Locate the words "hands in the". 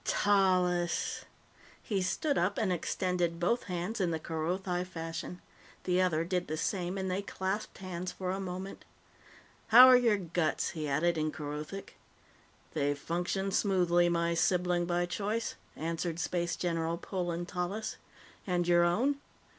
3.65-4.19